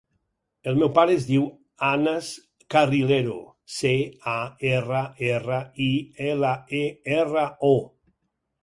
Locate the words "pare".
0.93-1.13